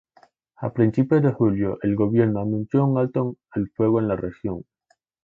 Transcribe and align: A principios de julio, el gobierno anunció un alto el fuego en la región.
A 0.55 0.73
principios 0.73 1.21
de 1.21 1.31
julio, 1.31 1.77
el 1.83 1.95
gobierno 1.95 2.39
anunció 2.39 2.87
un 2.87 2.97
alto 2.97 3.37
el 3.53 3.69
fuego 3.69 3.99
en 3.99 4.07
la 4.07 4.15
región. 4.15 4.65